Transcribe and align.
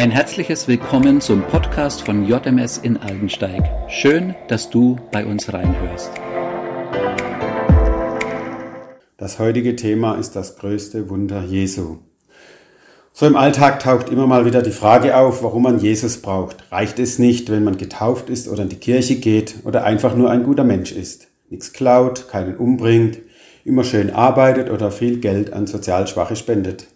Ein 0.00 0.10
herzliches 0.10 0.66
Willkommen 0.66 1.20
zum 1.20 1.42
Podcast 1.42 2.06
von 2.06 2.24
JMS 2.24 2.78
in 2.78 2.96
Aldensteig. 2.96 3.62
Schön, 3.90 4.34
dass 4.48 4.70
du 4.70 4.96
bei 5.12 5.26
uns 5.26 5.52
reinhörst. 5.52 6.10
Das 9.18 9.38
heutige 9.38 9.76
Thema 9.76 10.14
ist 10.14 10.36
das 10.36 10.56
größte 10.56 11.10
Wunder 11.10 11.42
Jesu. 11.42 11.98
So 13.12 13.26
im 13.26 13.36
Alltag 13.36 13.80
taucht 13.80 14.08
immer 14.08 14.26
mal 14.26 14.46
wieder 14.46 14.62
die 14.62 14.70
Frage 14.70 15.18
auf, 15.18 15.42
warum 15.42 15.64
man 15.64 15.80
Jesus 15.80 16.22
braucht. 16.22 16.72
Reicht 16.72 16.98
es 16.98 17.18
nicht, 17.18 17.50
wenn 17.50 17.64
man 17.64 17.76
getauft 17.76 18.30
ist 18.30 18.48
oder 18.48 18.62
in 18.62 18.70
die 18.70 18.76
Kirche 18.76 19.16
geht 19.16 19.56
oder 19.64 19.84
einfach 19.84 20.16
nur 20.16 20.30
ein 20.30 20.44
guter 20.44 20.64
Mensch 20.64 20.92
ist? 20.92 21.28
Nichts 21.50 21.74
klaut, 21.74 22.26
keinen 22.30 22.56
umbringt, 22.56 23.18
immer 23.66 23.84
schön 23.84 24.08
arbeitet 24.08 24.70
oder 24.70 24.92
viel 24.92 25.20
Geld 25.20 25.52
an 25.52 25.66
sozial 25.66 26.06
Schwache 26.06 26.36
spendet. 26.36 26.86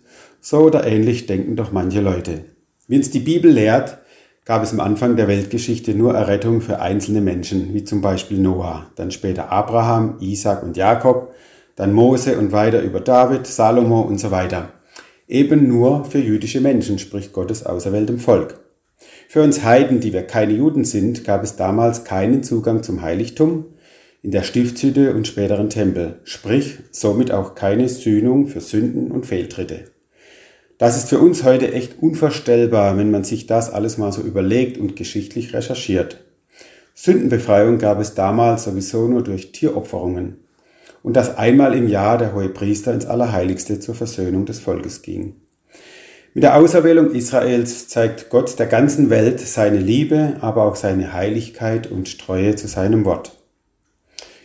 So 0.41 0.61
oder 0.61 0.87
ähnlich 0.87 1.27
denken 1.27 1.55
doch 1.55 1.71
manche 1.71 2.01
Leute. 2.01 2.54
Wie 2.87 2.97
uns 2.99 3.11
die 3.11 3.21
Bibel 3.21 3.51
lehrt, 3.51 3.99
gab 4.45 4.63
es 4.63 4.73
am 4.73 4.81
Anfang 4.81 5.17
der 5.17 5.27
Weltgeschichte 5.27 5.95
nur 5.95 6.15
Errettung 6.15 6.61
für 6.61 6.81
einzelne 6.81 7.23
Menschen, 7.23 7.73
wie 7.73 7.83
zum 7.83 8.03
Beispiel 8.03 8.39
Noah, 8.39 8.91
dann 8.97 9.11
später 9.11 9.51
Abraham, 9.51 10.19
Isaac 10.21 10.63
und 10.63 10.77
Jakob, 10.77 11.35
dann 11.77 11.95
Mose 11.95 12.39
und 12.39 12.53
weiter 12.53 12.83
über 12.83 13.01
David, 13.01 13.47
Salomo 13.47 14.03
und 14.03 14.19
so 14.19 14.31
weiter. 14.31 14.69
Eben 15.27 15.67
nur 15.67 16.05
für 16.05 16.19
jüdische 16.19 16.61
Menschen 16.61 16.99
spricht 16.99 17.33
Gottes 17.33 17.65
auserwähltem 17.65 18.19
Volk. 18.19 18.61
Für 19.29 19.43
uns 19.43 19.65
Heiden, 19.65 20.01
die 20.01 20.13
wir 20.13 20.27
keine 20.27 20.53
Juden 20.53 20.85
sind, 20.85 21.25
gab 21.25 21.43
es 21.43 21.57
damals 21.57 22.05
keinen 22.05 22.43
Zugang 22.43 22.83
zum 22.83 23.01
Heiligtum, 23.01 23.65
in 24.21 24.31
der 24.31 24.43
Stiftshütte 24.43 25.15
und 25.15 25.27
späteren 25.27 25.71
Tempel, 25.71 26.21
sprich 26.25 26.79
somit 26.91 27.33
auch 27.33 27.55
keine 27.55 27.89
Sühnung 27.89 28.47
für 28.47 28.61
Sünden 28.61 29.11
und 29.11 29.25
Fehltritte. 29.25 29.94
Das 30.85 30.99
ist 30.99 31.09
für 31.09 31.19
uns 31.19 31.45
heute 31.45 31.73
echt 31.73 32.03
unvorstellbar, 32.03 32.99
wenn 32.99 33.11
man 33.11 33.25
sich 33.25 33.47
das 33.47 33.73
alles 33.73 33.97
mal 33.97 34.13
so 34.13 34.21
überlegt 34.21 34.77
und 34.77 34.97
geschichtlich 34.97 35.55
recherchiert. 35.55 36.23
Sündenbefreiung 36.93 37.79
gab 37.79 38.01
es 38.01 38.13
damals 38.13 38.65
sowieso 38.65 39.09
nur 39.09 39.25
durch 39.25 39.53
Tieropferungen 39.53 40.37
und 41.03 41.17
dass 41.17 41.39
einmal 41.39 41.75
im 41.75 41.89
Jahr 41.89 42.19
der 42.19 42.35
hohe 42.35 42.51
Priester 42.51 42.93
ins 42.93 43.07
Allerheiligste 43.07 43.81
zur 43.81 43.95
Versöhnung 43.95 44.45
des 44.45 44.61
Volkes 44.61 45.01
ging. 45.01 45.37
Mit 46.35 46.45
der 46.45 46.55
Auserwählung 46.55 47.13
Israels 47.13 47.89
zeigt 47.89 48.29
Gott 48.29 48.59
der 48.59 48.67
ganzen 48.67 49.09
Welt 49.09 49.41
seine 49.41 49.79
Liebe, 49.79 50.37
aber 50.43 50.65
auch 50.65 50.77
seine 50.77 51.15
Heiligkeit 51.15 51.91
und 51.91 52.19
Treue 52.19 52.57
zu 52.57 52.69
seinem 52.69 53.07
Wort. 53.07 53.33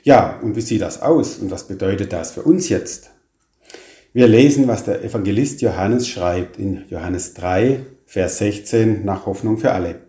Ja, 0.04 0.40
und 0.42 0.56
wie 0.56 0.62
sieht 0.62 0.84
das 0.84 1.02
aus 1.02 1.38
und 1.40 1.52
was 1.52 1.68
bedeutet 1.68 2.14
das 2.14 2.32
für 2.32 2.44
uns 2.44 2.70
jetzt? 2.70 3.12
Wir 4.12 4.28
lesen, 4.28 4.68
was 4.68 4.86
der 4.86 5.04
Evangelist 5.04 5.62
Johannes 5.62 6.08
schreibt 6.08 6.58
in 6.58 6.84
Johannes 6.90 7.36
3, 7.36 7.86
Vers 8.08 8.40
16 8.40 9.06
nach 9.06 9.28
Hoffnung 9.28 9.60
für 9.60 9.72
alle. 9.72 10.02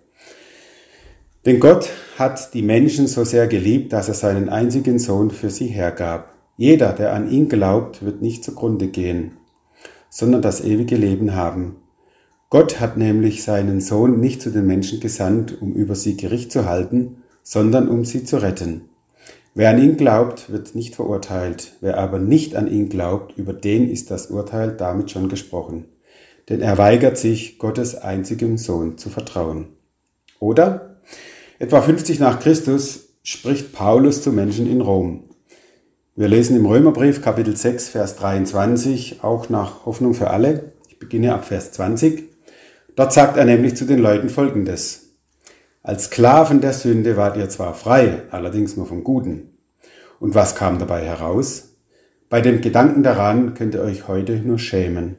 Denn 1.45 1.61
Gott 1.61 1.91
hat 2.17 2.55
die 2.55 2.63
Menschen 2.63 3.07
so 3.09 3.25
sehr 3.25 3.47
geliebt, 3.47 3.93
dass 3.93 4.09
er 4.09 4.15
seinen 4.15 4.49
einzigen 4.49 4.99
Sohn 4.99 5.31
für 5.31 5.51
sie 5.51 5.67
hergab. 5.67 6.33
Jeder, 6.57 6.95
der 6.95 7.13
an 7.13 7.31
ihn 7.31 7.51
glaubt, 7.51 8.03
wird 8.03 8.23
nicht 8.23 8.43
zugrunde 8.43 8.89
gehen, 8.89 9.33
sondern 10.09 10.41
das 10.41 10.65
ewige 10.65 10.97
Leben 10.97 11.35
haben. 11.35 11.77
Gott 12.49 12.81
hat 12.81 12.97
nämlich 12.97 13.43
seinen 13.43 13.83
Sohn 13.83 14.19
nicht 14.19 14.41
zu 14.41 14.49
den 14.49 14.67
Menschen 14.67 15.01
gesandt, 15.01 15.61
um 15.61 15.75
über 15.75 15.95
sie 15.95 16.17
Gericht 16.17 16.53
zu 16.53 16.65
halten, 16.65 17.23
sondern 17.43 17.87
um 17.87 18.07
sie 18.07 18.25
zu 18.25 18.39
retten. 18.39 18.89
Wer 19.55 19.71
an 19.71 19.83
ihn 19.83 19.97
glaubt, 19.97 20.53
wird 20.53 20.77
nicht 20.77 20.95
verurteilt. 20.95 21.73
Wer 21.81 21.99
aber 21.99 22.21
nicht 22.21 22.55
an 22.55 22.71
ihn 22.71 22.89
glaubt, 22.89 23.37
über 23.37 23.53
den 23.53 23.91
ist 23.91 24.11
das 24.11 24.27
Urteil 24.27 24.73
damit 24.77 25.11
schon 25.11 25.29
gesprochen. 25.29 25.87
Denn 26.49 26.61
er 26.61 26.79
weigert 26.79 27.19
sich, 27.19 27.59
Gottes 27.59 27.97
einzigem 27.97 28.59
Sohn 28.59 28.97
zu 28.97 29.11
vertrauen. 29.11 29.69
Oder? 30.39 31.01
Etwa 31.59 31.83
50 31.83 32.21
nach 32.21 32.39
Christus 32.39 33.09
spricht 33.23 33.73
Paulus 33.73 34.23
zu 34.23 34.33
Menschen 34.33 34.71
in 34.71 34.81
Rom. 34.81 35.25
Wir 36.15 36.29
lesen 36.29 36.57
im 36.57 36.67
Römerbrief 36.67 37.21
Kapitel 37.21 37.57
6, 37.57 37.89
Vers 37.89 38.17
23, 38.17 39.23
auch 39.23 39.49
nach 39.49 39.85
Hoffnung 39.85 40.15
für 40.15 40.31
alle. 40.31 40.73
Ich 40.89 40.99
beginne 40.99 41.35
ab 41.35 41.45
Vers 41.45 41.73
20. 41.73 42.25
Dort 42.95 43.13
sagt 43.13 43.37
er 43.37 43.45
nämlich 43.45 43.77
zu 43.77 43.85
den 43.85 43.99
Leuten 43.99 44.29
Folgendes. 44.29 45.11
Als 45.83 46.05
Sklaven 46.05 46.61
der 46.61 46.75
Sünde 46.75 47.17
wart 47.17 47.39
ihr 47.39 47.49
zwar 47.49 47.75
frei, 47.75 48.25
allerdings 48.31 48.77
nur 48.77 48.87
vom 48.87 49.03
Guten. 49.03 49.50
Und 50.21 50.35
was 50.37 50.55
kam 50.55 50.79
dabei 50.79 51.05
heraus? 51.05 51.77
Bei 52.29 52.41
dem 52.41 52.61
Gedanken 52.61 53.03
daran 53.03 53.55
könnt 53.55 53.75
ihr 53.75 53.83
euch 53.83 54.07
heute 54.07 54.37
nur 54.37 54.59
schämen, 54.59 55.17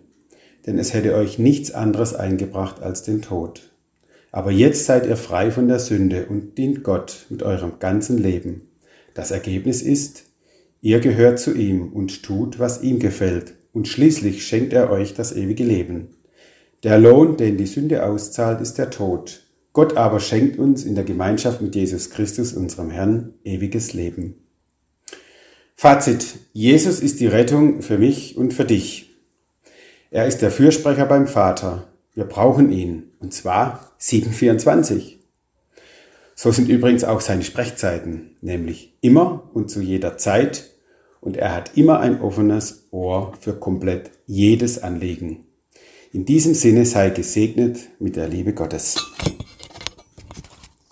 denn 0.65 0.79
es 0.79 0.93
hätte 0.93 1.15
euch 1.15 1.37
nichts 1.39 1.71
anderes 1.71 2.15
eingebracht 2.15 2.81
als 2.81 3.03
den 3.03 3.21
Tod. 3.21 3.73
Aber 4.31 4.51
jetzt 4.51 4.85
seid 4.85 5.05
ihr 5.07 5.17
frei 5.17 5.51
von 5.51 5.67
der 5.67 5.79
Sünde 5.79 6.27
und 6.27 6.57
dient 6.57 6.83
Gott 6.83 7.25
mit 7.29 7.43
eurem 7.43 7.79
ganzen 7.79 8.17
Leben. 8.17 8.69
Das 9.13 9.31
Ergebnis 9.31 9.81
ist, 9.81 10.23
ihr 10.79 10.99
gehört 11.01 11.39
zu 11.39 11.53
ihm 11.53 11.91
und 11.91 12.23
tut, 12.23 12.59
was 12.59 12.81
ihm 12.81 12.99
gefällt, 12.99 13.55
und 13.73 13.87
schließlich 13.87 14.45
schenkt 14.45 14.71
er 14.71 14.89
euch 14.91 15.15
das 15.15 15.35
ewige 15.35 15.63
Leben. 15.63 16.09
Der 16.83 16.99
Lohn, 16.99 17.37
den 17.37 17.57
die 17.57 17.65
Sünde 17.65 18.05
auszahlt, 18.05 18.61
ist 18.61 18.77
der 18.77 18.91
Tod, 18.91 19.47
Gott 19.73 19.97
aber 19.97 20.19
schenkt 20.19 20.59
uns 20.59 20.85
in 20.85 20.95
der 20.95 21.03
Gemeinschaft 21.05 21.61
mit 21.61 21.75
Jesus 21.75 22.09
Christus, 22.11 22.53
unserem 22.53 22.91
Herrn, 22.91 23.33
ewiges 23.43 23.93
Leben. 23.93 24.35
Fazit. 25.81 26.35
Jesus 26.53 26.99
ist 26.99 27.19
die 27.21 27.25
Rettung 27.25 27.81
für 27.81 27.97
mich 27.97 28.37
und 28.37 28.53
für 28.53 28.65
dich. 28.65 29.15
Er 30.11 30.27
ist 30.27 30.43
der 30.43 30.51
Fürsprecher 30.51 31.07
beim 31.07 31.25
Vater. 31.25 31.87
Wir 32.13 32.25
brauchen 32.25 32.71
ihn. 32.71 33.13
Und 33.19 33.33
zwar 33.33 33.91
724. 33.97 35.17
So 36.35 36.51
sind 36.51 36.69
übrigens 36.69 37.03
auch 37.03 37.19
seine 37.19 37.41
Sprechzeiten, 37.43 38.35
nämlich 38.41 38.95
immer 39.01 39.49
und 39.53 39.71
zu 39.71 39.81
jeder 39.81 40.19
Zeit. 40.19 40.69
Und 41.19 41.35
er 41.35 41.55
hat 41.55 41.75
immer 41.75 41.99
ein 41.99 42.21
offenes 42.21 42.87
Ohr 42.91 43.33
für 43.39 43.53
komplett 43.53 44.11
jedes 44.27 44.83
Anliegen. 44.83 45.47
In 46.13 46.25
diesem 46.25 46.53
Sinne 46.53 46.85
sei 46.85 47.09
gesegnet 47.09 47.79
mit 47.97 48.17
der 48.17 48.27
Liebe 48.27 48.53
Gottes. 48.53 48.97